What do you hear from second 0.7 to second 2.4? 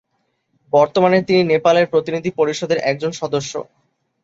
বর্তমানে তিনি নেপালের প্রতিনিধি